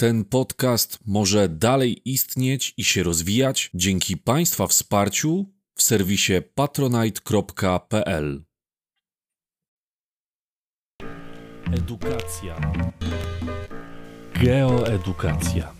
[0.00, 8.44] Ten podcast może dalej istnieć i się rozwijać dzięki Państwa wsparciu w serwisie patronite.pl.
[11.72, 12.60] Edukacja.
[14.34, 15.72] Geoedukacja.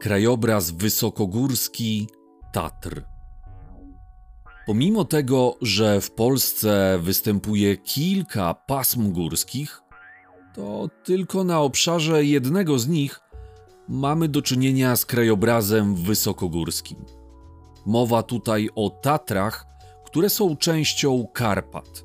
[0.00, 2.08] Krajobraz wysokogórski
[2.52, 3.17] Tatr.
[4.68, 9.82] Pomimo tego, że w Polsce występuje kilka pasm górskich,
[10.54, 13.20] to tylko na obszarze jednego z nich
[13.88, 17.04] mamy do czynienia z krajobrazem wysokogórskim.
[17.86, 19.66] Mowa tutaj o Tatrach,
[20.04, 22.04] które są częścią Karpat.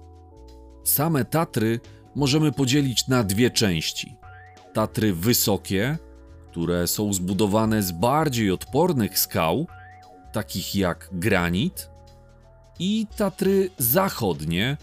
[0.84, 1.80] Same Tatry
[2.16, 4.16] możemy podzielić na dwie części:
[4.74, 5.98] Tatry wysokie,
[6.52, 9.68] które są zbudowane z bardziej odpornych skał,
[10.34, 11.93] takich jak granit,
[12.80, 14.78] i Tatry Zachodnie,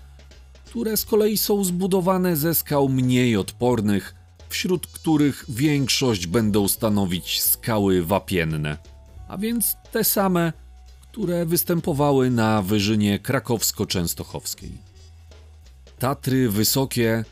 [0.65, 4.15] które z kolei są zbudowane ze skał mniej odpornych,
[4.49, 8.77] wśród których większość będą stanowić skały wapienne,
[9.29, 10.53] a więc te same,
[11.13, 14.71] które występowały na wyżynie krakowsko-częstochowskiej.
[15.99, 17.25] Tatry Wysokie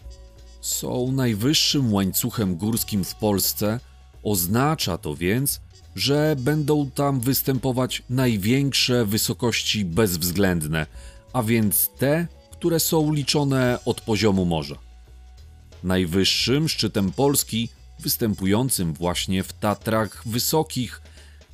[0.60, 3.80] są najwyższym łańcuchem górskim w Polsce,
[4.22, 5.60] oznacza to więc,
[5.98, 10.86] że będą tam występować największe wysokości bezwzględne,
[11.32, 14.78] a więc te, które są liczone od poziomu morza.
[15.84, 17.68] Najwyższym szczytem Polski,
[18.00, 21.00] występującym właśnie w Tatrach Wysokich,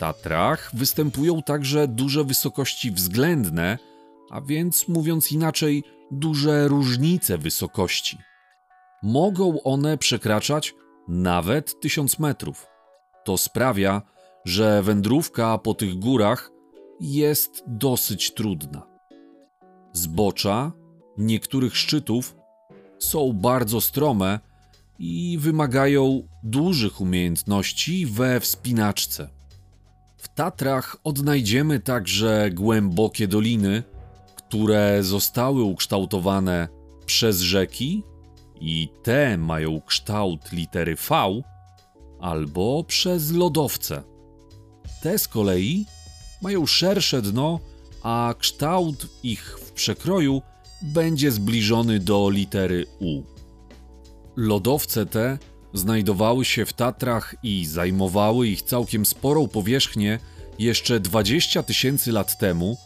[0.00, 3.78] Tatrach występują także duże wysokości względne,
[4.30, 8.18] a więc mówiąc inaczej, duże różnice wysokości.
[9.02, 10.74] Mogą one przekraczać
[11.08, 12.66] nawet 1000 metrów.
[13.24, 14.02] To sprawia,
[14.44, 16.50] że wędrówka po tych górach
[17.00, 18.86] jest dosyć trudna.
[19.92, 20.72] Zbocza
[21.18, 22.36] niektórych szczytów
[22.98, 24.40] są bardzo strome
[24.98, 29.39] i wymagają dużych umiejętności we wspinaczce.
[30.20, 33.82] W Tatrach odnajdziemy także głębokie doliny,
[34.36, 36.68] które zostały ukształtowane
[37.06, 38.04] przez rzeki
[38.60, 41.42] i te mają kształt litery V,
[42.20, 44.02] albo przez lodowce.
[45.02, 45.86] Te z kolei
[46.42, 47.60] mają szersze dno,
[48.02, 50.42] a kształt ich w przekroju
[50.82, 53.22] będzie zbliżony do litery U.
[54.36, 55.38] Lodowce te
[55.74, 60.18] znajdowały się w Tatrach i zajmowały ich całkiem sporą powierzchnię
[60.58, 62.76] jeszcze 20 tysięcy lat temu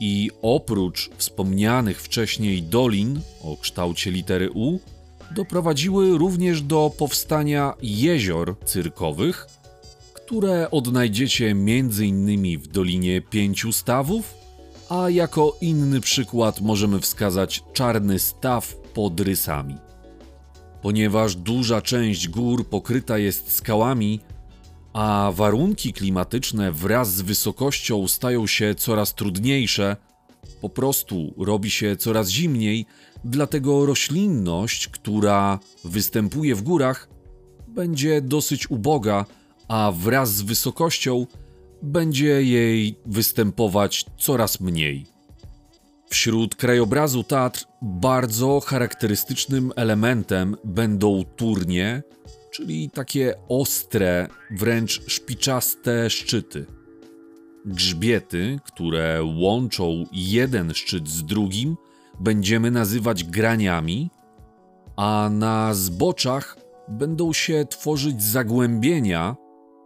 [0.00, 4.78] i oprócz wspomnianych wcześniej dolin o kształcie litery U,
[5.30, 9.46] doprowadziły również do powstania jezior cyrkowych,
[10.14, 12.58] które odnajdziecie m.in.
[12.58, 14.34] w Dolinie Pięciu Stawów,
[14.88, 19.89] a jako inny przykład możemy wskazać Czarny Staw pod Rysami.
[20.82, 24.20] Ponieważ duża część gór pokryta jest skałami,
[24.92, 29.96] a warunki klimatyczne wraz z wysokością stają się coraz trudniejsze,
[30.60, 32.86] po prostu robi się coraz zimniej,
[33.24, 37.08] dlatego roślinność, która występuje w górach,
[37.68, 39.26] będzie dosyć uboga,
[39.68, 41.26] a wraz z wysokością
[41.82, 45.06] będzie jej występować coraz mniej.
[46.12, 52.02] Wśród krajobrazu Tatr bardzo charakterystycznym elementem będą turnie,
[52.50, 56.66] czyli takie ostre, wręcz szpiczaste szczyty.
[57.64, 61.76] Grzbiety, które łączą jeden szczyt z drugim,
[62.20, 64.10] będziemy nazywać graniami,
[64.96, 66.56] a na zboczach
[66.88, 69.36] będą się tworzyć zagłębienia,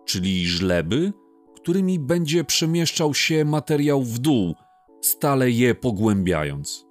[0.05, 1.13] czyli żleby,
[1.57, 4.55] którymi będzie przemieszczał się materiał w dół,
[5.07, 6.87] stale je pogłębiając.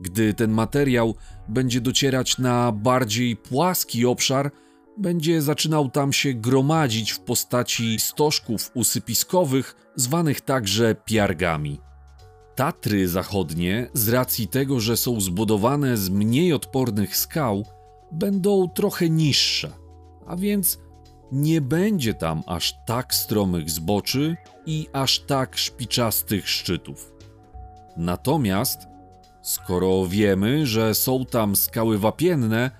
[0.00, 1.14] Gdy ten materiał
[1.48, 4.50] będzie docierać na bardziej płaski obszar,
[4.98, 11.80] będzie zaczynał tam się gromadzić w postaci stożków usypiskowych, zwanych także piargami.
[12.54, 17.64] Tatry zachodnie, z racji tego, że są zbudowane z mniej odpornych skał,
[18.12, 19.72] będą trochę niższe,
[20.26, 20.78] a więc
[21.32, 27.11] nie będzie tam aż tak stromych zboczy i aż tak szpiczastych szczytów.
[27.96, 28.78] Natomiast,
[29.42, 32.70] skoro wiemy, że są tam skały wapienne,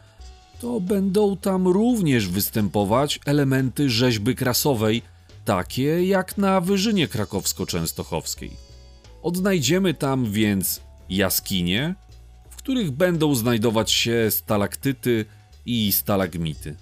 [0.60, 5.02] to będą tam również występować elementy rzeźby krasowej,
[5.44, 8.50] takie jak na wyżynie krakowsko-częstochowskiej.
[9.22, 11.94] Odnajdziemy tam więc jaskinie,
[12.50, 15.24] w których będą znajdować się stalaktyty
[15.66, 16.76] i stalagmity.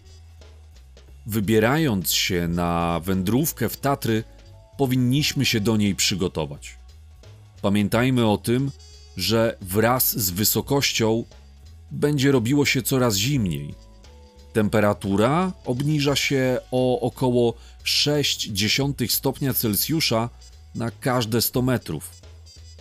[1.27, 4.25] Wybierając się na wędrówkę w Tatry,
[4.79, 6.80] powinniśmy się do niej przygotować.
[7.63, 8.71] Pamiętajmy o tym,
[9.17, 11.25] że wraz z wysokością
[11.91, 13.75] będzie robiło się coraz zimniej.
[14.53, 17.55] Temperatura obniża się o około
[17.85, 20.29] 0,6 stopnia Celsjusza
[20.75, 22.11] na każde 100 metrów.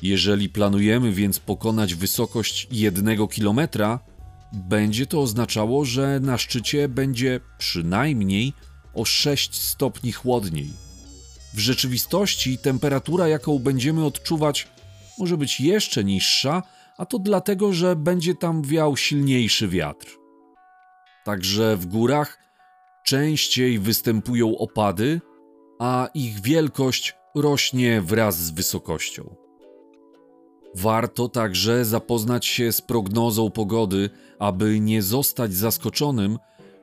[0.02, 3.60] Jeżeli planujemy więc pokonać wysokość 1 km,
[4.54, 8.54] będzie to oznaczało, że na szczycie będzie przynajmniej
[8.94, 10.89] o 6 stopni chłodniej.
[11.54, 14.68] W rzeczywistości temperatura, jaką będziemy odczuwać,
[15.18, 16.64] może być jeszcze niższa,
[16.98, 20.18] a to dlatego, że będzie tam wiał silniejszy wiatr.
[21.26, 22.38] Także w górach
[23.06, 25.22] częściej występują opady,
[25.80, 29.36] a ich wielkość rośnie wraz z wysokością.
[30.76, 34.10] Warto także zapoznać się z prognozą pogody,
[34.40, 36.38] aby nie zostać zaskoczonym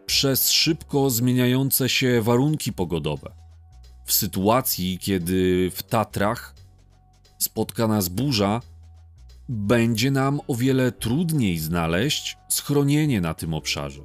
[0.06, 3.45] przez szybko zmieniające się warunki pogodowe.
[4.06, 6.54] W sytuacji, kiedy w Tatrach
[7.38, 8.60] spotka nas burza,
[9.48, 14.02] będzie nam o wiele trudniej znaleźć schronienie na tym obszarze.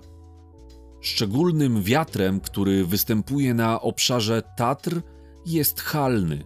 [1.02, 5.02] Szczególnym wiatrem, który występuje na obszarze Tatr,
[5.46, 6.44] jest halny.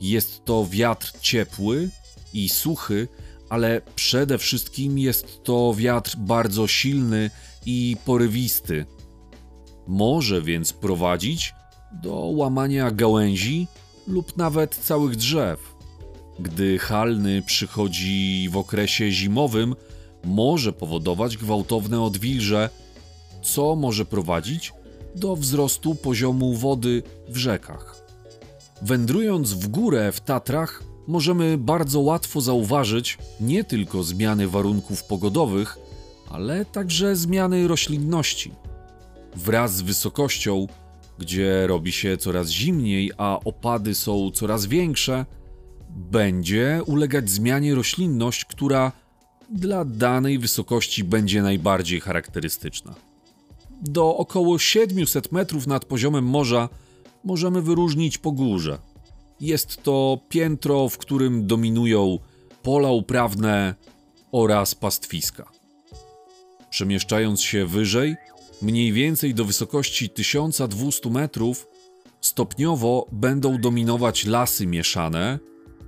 [0.00, 1.90] Jest to wiatr ciepły
[2.32, 3.08] i suchy,
[3.48, 7.30] ale przede wszystkim jest to wiatr bardzo silny
[7.66, 8.86] i porywisty.
[9.86, 11.54] Może więc prowadzić
[11.92, 13.66] do łamania gałęzi
[14.06, 15.74] lub nawet całych drzew.
[16.38, 19.74] Gdy halny przychodzi w okresie zimowym,
[20.24, 22.70] może powodować gwałtowne odwilże,
[23.42, 24.72] co może prowadzić
[25.14, 28.06] do wzrostu poziomu wody w rzekach.
[28.82, 35.78] Wędrując w górę w Tatrach, możemy bardzo łatwo zauważyć nie tylko zmiany warunków pogodowych,
[36.30, 38.52] ale także zmiany roślinności.
[39.36, 40.66] Wraz z wysokością,
[41.18, 45.26] gdzie robi się coraz zimniej, a opady są coraz większe,
[45.90, 48.92] będzie ulegać zmianie roślinność, która
[49.50, 52.94] dla danej wysokości będzie najbardziej charakterystyczna.
[53.82, 56.68] Do około 700 metrów nad poziomem morza
[57.24, 58.78] możemy wyróżnić pogórze.
[59.40, 62.18] Jest to piętro, w którym dominują
[62.62, 63.74] pola uprawne
[64.32, 65.48] oraz pastwiska.
[66.70, 68.16] Przemieszczając się wyżej,
[68.62, 71.66] mniej więcej do wysokości 1200 metrów,
[72.20, 75.38] stopniowo będą dominować lasy mieszane,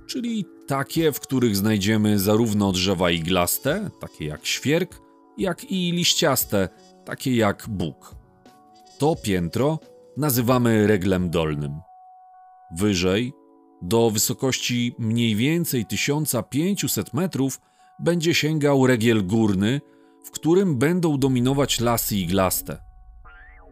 [0.07, 5.01] czyli takie, w których znajdziemy zarówno drzewa iglaste, takie jak świerk,
[5.37, 6.69] jak i liściaste,
[7.05, 8.15] takie jak bóg.
[8.97, 9.79] To piętro
[10.17, 11.79] nazywamy reglem dolnym.
[12.71, 13.33] Wyżej,
[13.81, 17.61] do wysokości mniej więcej 1500 metrów,
[17.99, 19.81] będzie sięgał regiel górny,
[20.25, 22.77] w którym będą dominować lasy iglaste.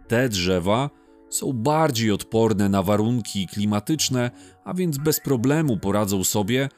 [0.08, 0.90] Te drzewa
[1.30, 4.32] są bardziej odporne na warunki klimatyczne,
[4.64, 6.70] a więc bez problemu poradzą sobie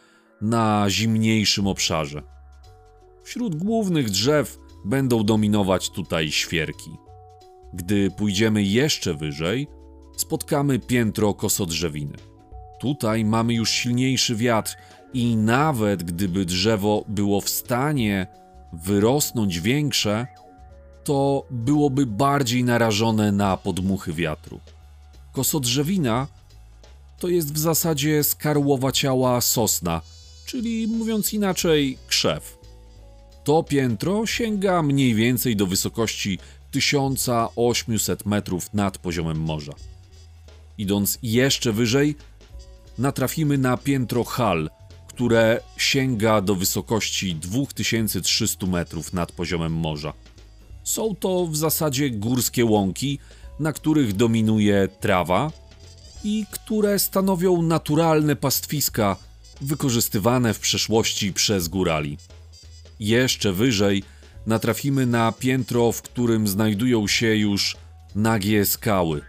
[0.42, 2.22] na zimniejszym obszarze.
[3.24, 6.92] Wśród głównych drzew będą dominować tutaj świerki.
[7.74, 9.68] Gdy pójdziemy jeszcze wyżej,
[10.18, 12.18] spotkamy piętro kosodrzewiny.
[12.80, 14.78] Tutaj mamy już silniejszy wiatr
[15.14, 18.28] i nawet gdyby drzewo było w stanie
[18.74, 20.28] wyrosnąć większe,
[21.04, 24.60] to byłoby bardziej narażone na podmuchy wiatru.
[25.34, 26.28] Kosodrzewina
[27.20, 30.02] to jest w zasadzie skarłowa ciała sosna,
[30.46, 32.58] czyli mówiąc inaczej, krzew.
[33.44, 36.40] To piętro sięga mniej więcej do wysokości
[36.72, 39.74] 1800 metrów nad poziomem morza.
[40.78, 42.16] Idąc jeszcze wyżej,
[42.98, 44.70] natrafimy na piętro hal,
[45.16, 50.14] które sięga do wysokości 2300 metrów nad poziomem morza.
[50.84, 53.20] Są to w zasadzie górskie łąki,
[53.60, 55.52] na których dominuje trawa
[56.24, 59.16] i które stanowią naturalne pastwiska
[59.62, 62.18] wykorzystywane w przeszłości przez górali.
[63.00, 64.04] Jeszcze wyżej
[64.46, 67.78] natrafimy na piętro, w którym znajdują się już
[68.16, 69.22] nagie skały.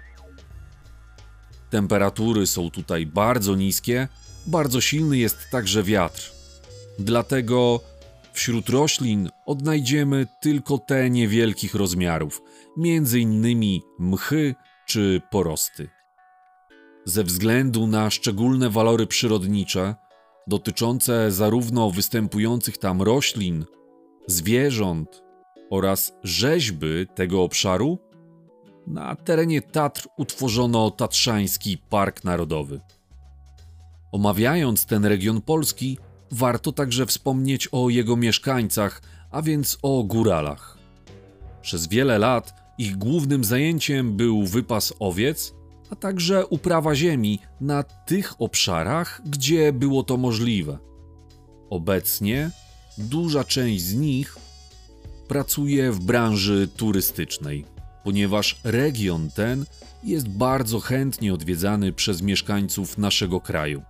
[1.71, 4.09] Temperatury są tutaj bardzo niskie,
[4.47, 6.33] bardzo silny jest także wiatr.
[6.99, 7.81] Dlatego
[8.33, 12.43] wśród roślin odnajdziemy tylko te niewielkich rozmiarów,
[12.77, 14.55] między innymi mchy
[14.87, 15.89] czy porosty.
[17.05, 19.95] Ze względu na szczególne walory przyrodnicze,
[20.47, 23.65] dotyczące zarówno występujących tam roślin,
[24.27, 25.23] zwierząt
[25.71, 27.99] oraz rzeźby tego obszaru,
[28.87, 32.81] na terenie Tatr utworzono Tatrzański Park Narodowy.
[34.17, 35.99] Omawiając ten region Polski,
[36.31, 40.79] Warto także wspomnieć o jego mieszkańcach, a więc o góralach.
[41.63, 45.55] Przez wiele lat ich głównym zajęciem był wypas owiec,
[45.91, 50.79] a także uprawa ziemi na tych obszarach, gdzie było to możliwe.
[51.71, 52.51] Obecnie
[52.99, 54.37] duża część z nich
[55.29, 57.65] pracuje w branży turystycznej,
[58.05, 59.65] ponieważ region ten
[60.05, 63.83] jest bardzo chętnie odwiedzany przez mieszkańców naszego kraju.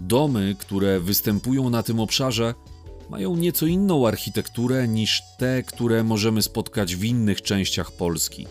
[0.00, 2.54] Domy, które występują na tym obszarze,
[3.10, 8.46] mają nieco inną architekturę niż te, które możemy spotkać w innych częściach Polski.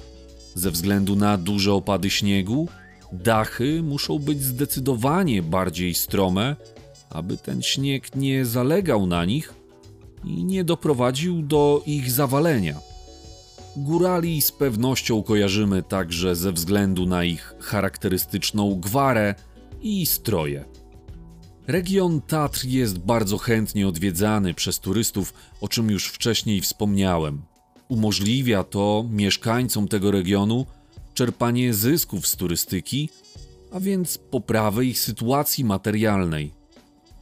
[0.56, 2.68] Ze względu na duże opady śniegu,
[3.12, 6.56] dachy muszą być zdecydowanie bardziej strome,
[7.10, 9.54] aby ten śnieg nie zalegał na nich
[10.24, 12.80] i nie doprowadził do ich zawalenia.
[13.78, 19.36] Górali z pewnością kojarzymy także ze względu na ich charakterystyczną gwarę
[19.82, 20.66] i stroje.
[21.68, 27.42] Region Tatr jest bardzo chętnie odwiedzany przez turystów, o czym już wcześniej wspomniałem.
[27.88, 30.66] Umożliwia to mieszkańcom tego regionu
[31.14, 33.10] czerpanie zysków z turystyki,
[33.72, 36.54] a więc poprawę ich sytuacji materialnej.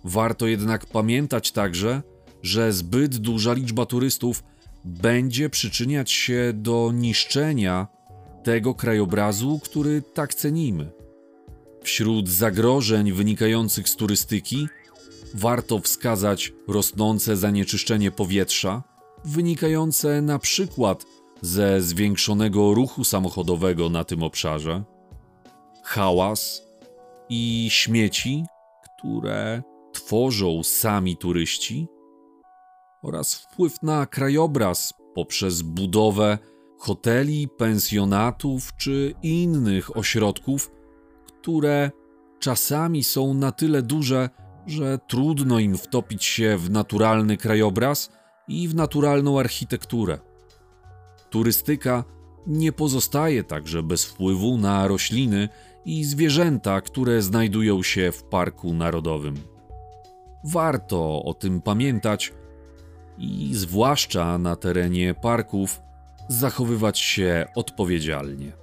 [0.03, 2.01] Warto jednak pamiętać także,
[2.41, 4.43] że zbyt duża liczba turystów
[4.85, 7.87] będzie przyczyniać się do niszczenia
[8.43, 11.02] tego krajobrazu, który tak cenimy.
[11.83, 14.67] Wśród zagrożeń wynikających z turystyki
[15.33, 18.83] warto wskazać rosnące zanieczyszczenie powietrza,
[19.25, 21.05] wynikające na przykład
[21.41, 24.83] ze zwiększonego ruchu samochodowego na tym obszarze,
[25.83, 26.61] hałas
[27.29, 28.43] i śmieci,
[28.83, 29.63] które
[29.93, 31.87] tworzą sami turyści,
[33.03, 36.37] oraz wpływ na krajobraz poprzez budowę
[36.79, 40.71] hoteli, pensjonatów czy innych ośrodków,
[41.43, 41.91] które
[42.39, 44.29] czasami są na tyle duże,
[44.67, 48.11] że trudno im wtopić się w naturalny krajobraz
[48.47, 50.19] i w naturalną architekturę.
[51.29, 52.03] Turystyka
[52.47, 55.49] nie pozostaje także bez wpływu na rośliny
[55.85, 59.35] i zwierzęta, które znajdują się w Parku Narodowym.
[60.43, 62.33] Warto o tym pamiętać
[63.17, 65.81] i zwłaszcza na terenie parków
[66.27, 68.62] zachowywać się odpowiedzialnie.